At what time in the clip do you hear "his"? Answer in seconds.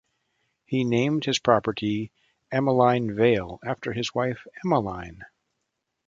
1.25-1.37, 3.93-4.15